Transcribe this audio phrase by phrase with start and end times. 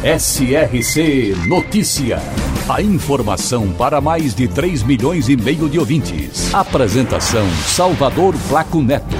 [0.00, 2.20] SRC Notícia.
[2.68, 6.54] A informação para mais de 3 milhões e meio de ouvintes.
[6.54, 9.16] Apresentação Salvador Flaco Neto.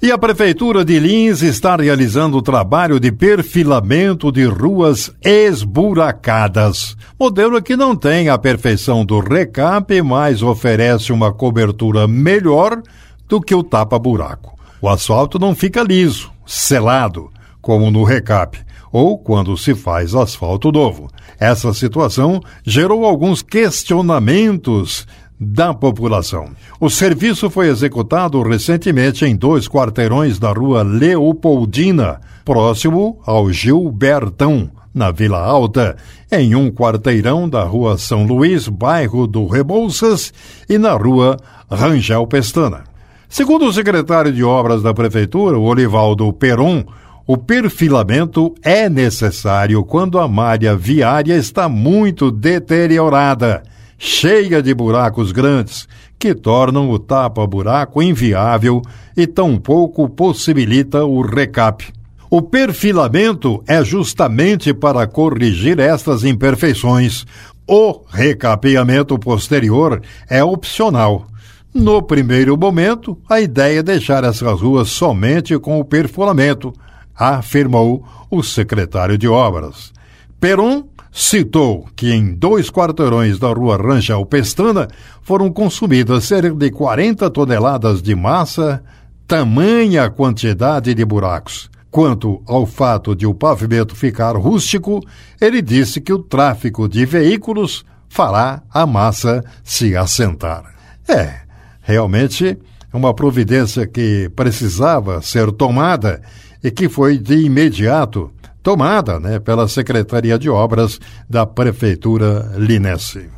[0.00, 6.96] E a Prefeitura de Lins está realizando o trabalho de perfilamento de ruas esburacadas.
[7.18, 12.80] Modelo que não tem a perfeição do recap, mas oferece uma cobertura melhor
[13.28, 14.56] do que o tapa-buraco.
[14.80, 17.32] O asfalto não fica liso, selado,
[17.68, 18.58] como no recap,
[18.90, 21.06] ou quando se faz asfalto novo.
[21.38, 25.06] Essa situação gerou alguns questionamentos
[25.38, 26.48] da população.
[26.80, 35.10] O serviço foi executado recentemente em dois quarteirões da rua Leopoldina, próximo ao Gilbertão, na
[35.10, 35.94] Vila Alta,
[36.32, 40.32] em um quarteirão da rua São Luís, bairro do Rebouças,
[40.70, 41.36] e na rua
[41.70, 42.84] Rangel Pestana.
[43.28, 46.82] Segundo o secretário de Obras da Prefeitura, Olivaldo Peron,
[47.28, 53.62] o perfilamento é necessário quando a malha viária está muito deteriorada
[53.98, 55.86] cheia de buracos grandes,
[56.18, 58.80] que tornam o tapa-buraco inviável
[59.14, 61.84] e tampouco possibilita o recap.
[62.30, 67.26] O perfilamento é justamente para corrigir estas imperfeições.
[67.66, 71.26] O recapeamento posterior é opcional.
[71.74, 76.72] No primeiro momento, a ideia é deixar essas ruas somente com o perfilamento,
[77.18, 79.92] afirmou o secretário de Obras.
[80.38, 84.86] Peron citou que em dois quarteirões da rua Rangel Pestana
[85.22, 88.82] foram consumidas cerca de 40 toneladas de massa,
[89.26, 91.68] tamanha quantidade de buracos.
[91.90, 95.00] Quanto ao fato de o pavimento ficar rústico,
[95.40, 100.64] ele disse que o tráfego de veículos fará a massa se assentar.
[101.08, 101.40] É,
[101.80, 102.58] realmente
[102.92, 106.20] uma providência que precisava ser tomada
[106.62, 108.30] e que foi de imediato
[108.62, 113.28] tomada né, pela Secretaria de Obras da Prefeitura Linense.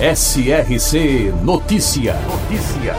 [0.00, 2.16] SRC Notícia.
[2.28, 2.96] Notícia.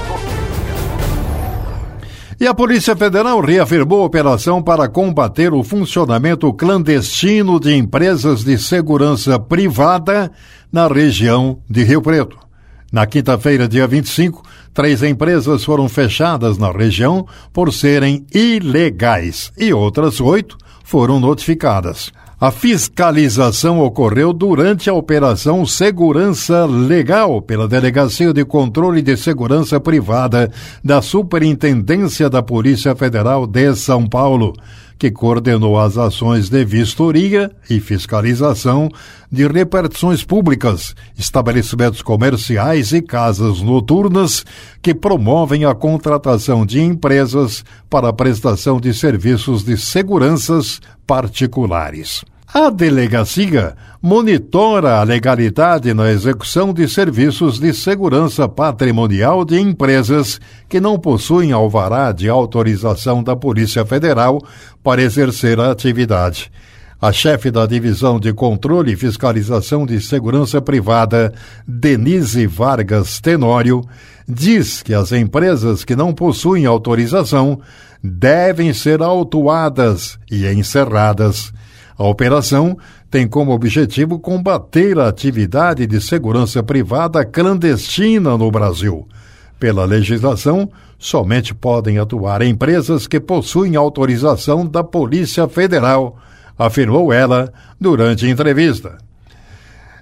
[2.40, 8.58] E a Polícia Federal reafirmou a operação para combater o funcionamento clandestino de empresas de
[8.58, 10.32] segurança privada
[10.72, 12.45] na região de Rio Preto.
[12.92, 20.22] Na quinta-feira, dia 25, três empresas foram fechadas na região por serem ilegais e outras
[20.22, 22.12] oito foram notificadas.
[22.40, 30.52] A fiscalização ocorreu durante a Operação Segurança Legal pela Delegacia de Controle de Segurança Privada
[30.84, 34.54] da Superintendência da Polícia Federal de São Paulo
[34.98, 38.90] que coordenou as ações de vistoria e fiscalização
[39.32, 44.46] de repartições públicas, estabelecimentos comerciais e casas noturnas
[44.82, 52.24] que promovem a contratação de empresas para a prestação de serviços de seguranças particulares.
[52.58, 60.40] A delegacia monitora a legalidade na execução de serviços de segurança patrimonial de empresas
[60.70, 64.42] que não possuem alvará de autorização da Polícia Federal
[64.82, 66.50] para exercer a atividade.
[67.02, 71.34] A chefe da Divisão de Controle e Fiscalização de Segurança Privada,
[71.68, 73.82] Denise Vargas Tenório,
[74.26, 77.60] diz que as empresas que não possuem autorização
[78.02, 81.52] devem ser autuadas e encerradas.
[81.98, 82.78] A operação
[83.10, 89.08] tem como objetivo combater a atividade de segurança privada clandestina no Brasil.
[89.58, 90.70] Pela legislação,
[91.00, 96.18] somente podem atuar empresas que possuem autorização da Polícia Federal,
[96.58, 98.98] afirmou ela durante entrevista.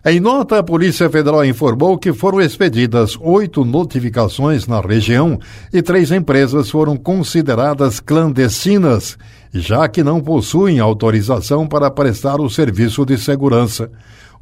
[0.05, 5.39] Em nota, a Polícia Federal informou que foram expedidas oito notificações na região
[5.71, 9.18] e três empresas foram consideradas clandestinas,
[9.53, 13.91] já que não possuem autorização para prestar o serviço de segurança.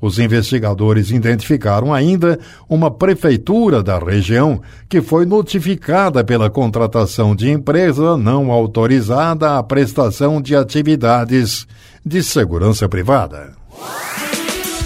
[0.01, 4.59] Os investigadores identificaram ainda uma prefeitura da região
[4.89, 11.67] que foi notificada pela contratação de empresa não autorizada à prestação de atividades
[12.03, 13.53] de segurança privada.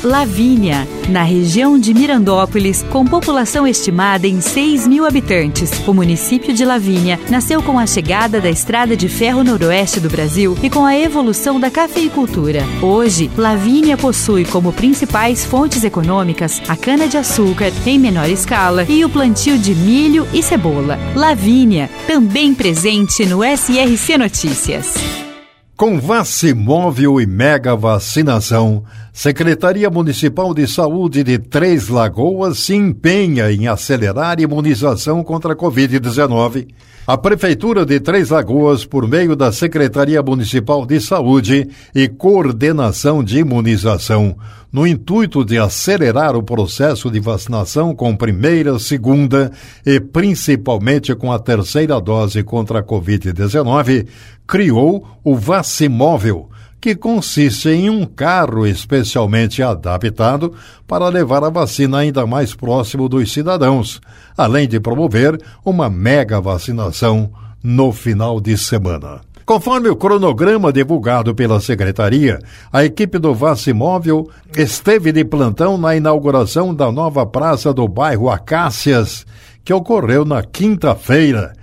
[0.06, 5.72] Lavínia, na região de Mirandópolis, com população estimada em 6 mil habitantes.
[5.88, 10.56] O município de Lavínia nasceu com a chegada da estrada de ferro noroeste do Brasil
[10.62, 12.64] e com a evolução da cafeicultura.
[12.84, 19.58] Hoje, Lavínia possui como principais fontes econômicas a cana-de-açúcar em menor escala e o plantio
[19.58, 21.00] de milho e cebola.
[21.16, 25.25] Lavínia, também presente no SRC Notícias.
[25.78, 33.68] Com Vacimóvel e mega vacinação, Secretaria Municipal de Saúde de Três Lagoas se empenha em
[33.68, 36.70] acelerar a imunização contra a Covid-19.
[37.06, 43.40] A Prefeitura de Três Lagoas, por meio da Secretaria Municipal de Saúde e Coordenação de
[43.40, 44.38] Imunização,
[44.76, 49.50] no intuito de acelerar o processo de vacinação com primeira, segunda
[49.86, 54.06] e principalmente com a terceira dose contra a Covid-19,
[54.46, 56.50] criou o Vacimóvel,
[56.82, 60.52] que consiste em um carro especialmente adaptado
[60.86, 64.02] para levar a vacina ainda mais próximo dos cidadãos,
[64.38, 67.32] além de promover uma mega vacinação
[67.64, 69.22] no final de semana.
[69.46, 72.40] Conforme o cronograma divulgado pela Secretaria,
[72.74, 74.28] a equipe do Vacimóvel
[74.58, 79.24] esteve de plantão na inauguração da nova praça do bairro Acácias,
[79.64, 81.54] que ocorreu na quinta-feira,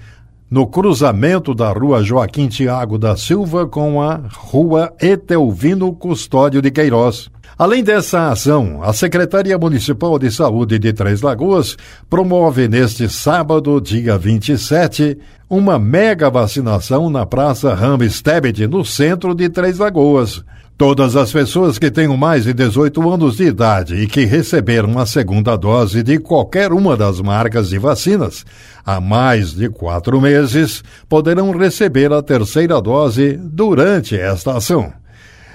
[0.49, 7.32] no cruzamento da rua Joaquim Tiago da Silva com a rua Etelvino Custódio de Queiroz.
[7.59, 11.77] Além dessa ação, a Secretaria Municipal de Saúde de Três Lagoas
[12.09, 15.19] promove neste sábado, dia 27,
[15.51, 20.43] uma mega vacinação na Praça Ramstebed, no centro de Três Lagoas.
[20.79, 25.07] Todas as pessoas que tenham mais de 18 anos de idade e que receberam a
[25.07, 28.45] segunda dose de qualquer uma das marcas de vacinas
[28.85, 35.02] há mais de quatro meses poderão receber a terceira dose durante esta ação.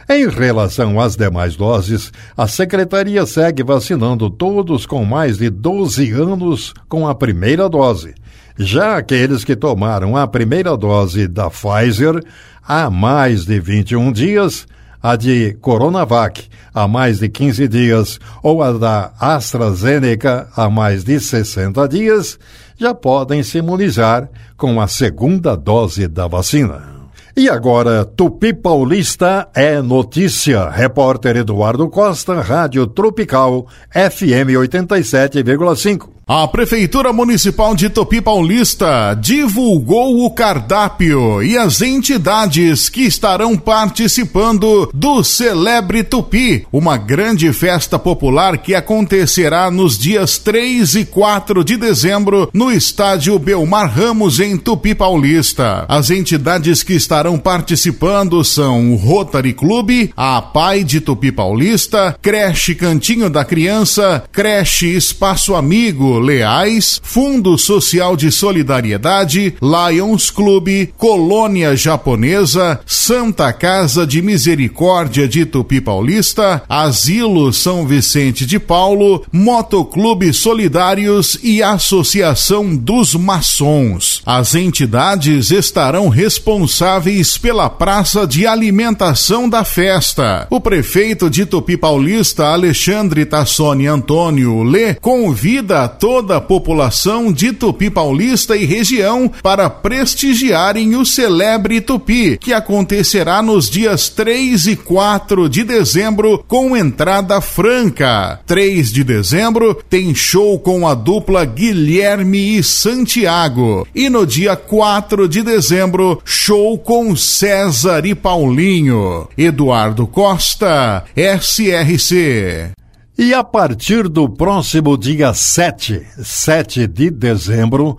[0.09, 6.73] Em relação às demais doses, a Secretaria segue vacinando todos com mais de 12 anos
[6.87, 8.15] com a primeira dose.
[8.57, 12.23] Já aqueles que tomaram a primeira dose da Pfizer
[12.65, 14.65] há mais de 21 dias,
[15.03, 21.19] a de Coronavac há mais de 15 dias ou a da AstraZeneca há mais de
[21.19, 22.39] 60 dias,
[22.77, 26.96] já podem se imunizar com a segunda dose da vacina.
[27.39, 30.69] E agora, Tupi Paulista é notícia.
[30.71, 36.16] Repórter Eduardo Costa, Rádio Tropical, FM 87,5.
[36.29, 44.91] A Prefeitura Municipal de Tupi Paulista divulgou o cardápio e as entidades que estarão participando
[44.93, 51.77] do Celebre Tupi, uma grande festa popular que acontecerá nos dias 3 e 4 de
[51.77, 55.85] dezembro no estádio Belmar Ramos, em Tupi Paulista.
[55.87, 62.75] As entidades que estarão participando são o Rotary Clube, a Pai de Tupi Paulista, Creche
[62.75, 72.79] Cantinho da Criança, Creche Espaço Amigo, Leais, Fundo Social de Solidariedade, Lions Clube, Colônia Japonesa,
[72.85, 81.61] Santa Casa de Misericórdia de Tupi Paulista, Asilo São Vicente de Paulo, Motoclube Solidários e
[81.63, 84.16] Associação dos Maçons.
[84.27, 90.45] As entidades estarão responsáveis pela praça de alimentação da festa.
[90.49, 97.89] O prefeito de Tupi Paulista, Alexandre Tassoni Antônio Lê, convida toda a população de Tupi
[97.89, 105.47] Paulista e região para prestigiarem o Celebre Tupi, que acontecerá nos dias 3 e 4
[105.47, 108.41] de dezembro com entrada franca.
[108.45, 113.87] 3 de dezembro tem show com a dupla Guilherme e Santiago.
[113.95, 119.27] E no dia 4 de dezembro, show com César e Paulinho.
[119.37, 122.71] Eduardo Costa, SRC.
[123.17, 127.97] E a partir do próximo dia 7, 7 de dezembro,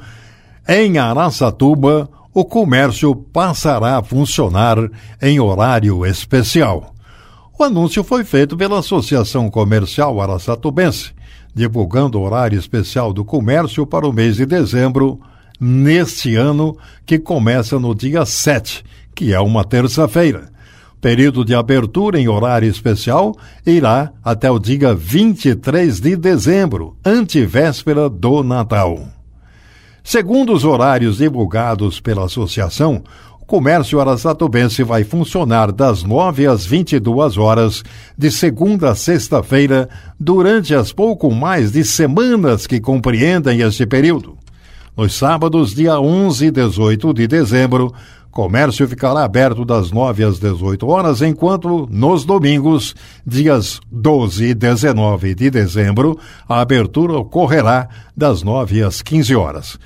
[0.67, 4.77] em Araçatuba, o comércio passará a funcionar
[5.21, 6.95] em horário especial.
[7.59, 11.13] O anúncio foi feito pela Associação Comercial Araçatubense,
[11.53, 15.21] divulgando o horário especial do comércio para o mês de dezembro,
[15.61, 18.85] neste ano, que começa no dia 7,
[19.15, 20.51] que é uma terça-feira.
[21.01, 23.33] Período de abertura em horário especial
[23.65, 29.07] irá até o dia 23 de dezembro, antevéspera do Natal.
[30.03, 33.05] Segundo os horários divulgados pela associação,
[33.41, 37.85] o comércio araçatubense vai funcionar das 9 às 22 horas,
[38.17, 39.89] de segunda a sexta-feira,
[40.19, 44.37] durante as pouco mais de semanas que compreendem este período.
[44.99, 47.95] Nos sábados, dia 11 e 18 de dezembro,
[48.33, 55.37] Comércio ficará aberto das 9 às 18 horas, enquanto nos domingos, dias 12 e 19
[55.37, 59.79] de dezembro, a abertura ocorrerá das 9 às 15 horas.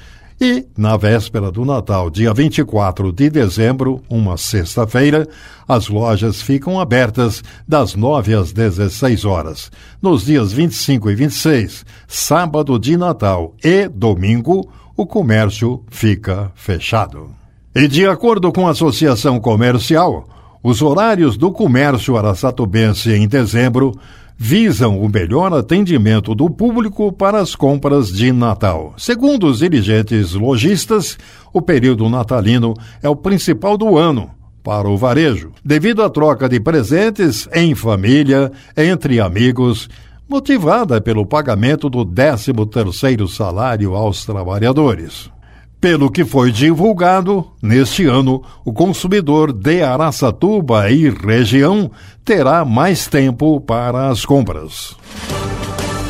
[0.45, 5.29] E, na véspera do Natal, dia 24 de dezembro, uma sexta-feira,
[5.69, 9.71] as lojas ficam abertas das 9 às 16 horas.
[10.03, 17.31] Nos dias 25 e 26, sábado de Natal e domingo, o comércio fica fechado.
[17.73, 20.29] E de acordo com a Associação Comercial,
[20.61, 23.93] os horários do comércio araçatubense em dezembro
[24.45, 28.93] visam o melhor atendimento do público para as compras de Natal.
[28.99, 31.17] Segundo os dirigentes lojistas,
[31.53, 36.59] o período natalino é o principal do ano para o varejo, devido à troca de
[36.59, 39.89] presentes em família, entre amigos,
[40.29, 45.31] motivada pelo pagamento do 13º salário aos trabalhadores.
[45.83, 51.91] Pelo que foi divulgado, neste ano, o consumidor de Araçatuba e região
[52.25, 54.97] terá mais tempo para as compras.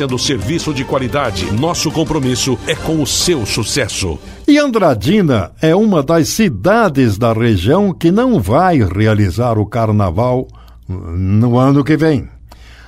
[0.00, 1.52] oferecendo serviço de qualidade.
[1.52, 4.18] Nosso compromisso é com o seu sucesso.
[4.46, 10.48] E Andradina é uma das cidades da região que não vai realizar o carnaval
[10.88, 12.28] no ano que vem.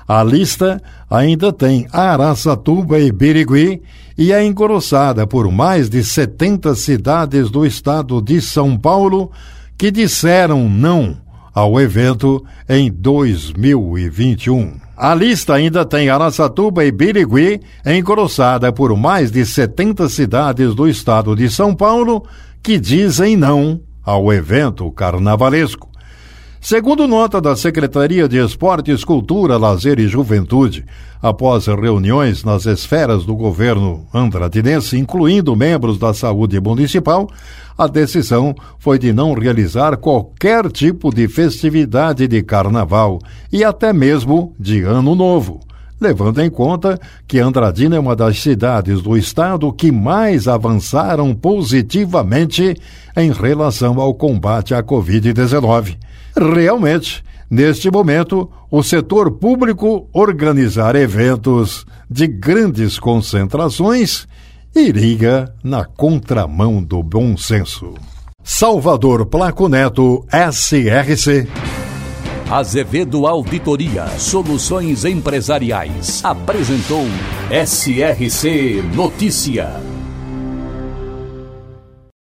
[0.09, 3.83] A lista ainda tem Araçatuba e Birigui
[4.17, 9.31] e é engrossada por mais de 70 cidades do estado de São Paulo
[9.79, 11.17] que disseram não
[11.55, 14.82] ao evento em 2021.
[14.97, 21.35] A lista ainda tem Araçatuba e Birigui, engrossada por mais de 70 cidades do estado
[21.35, 22.25] de São Paulo,
[22.63, 25.92] que dizem não ao evento carnavalesco.
[26.65, 30.85] Segundo nota da Secretaria de Esportes, Cultura, Lazer e Juventude,
[31.21, 37.29] após reuniões nas esferas do governo andradinense, incluindo membros da saúde municipal,
[37.77, 43.19] a decisão foi de não realizar qualquer tipo de festividade de carnaval
[43.51, 45.59] e até mesmo de Ano Novo
[46.01, 52.77] levando em conta que Andradina é uma das cidades do estado que mais avançaram positivamente
[53.17, 55.97] em relação ao combate à Covid-19.
[56.37, 64.27] Realmente, neste momento, o setor público organizar eventos de grandes concentrações
[64.75, 67.95] iria na contramão do bom senso.
[68.43, 71.47] Salvador Placo Neto, SRC.
[72.51, 77.07] Azevedo Auditoria Soluções Empresariais apresentou
[77.51, 79.81] SRC Notícia.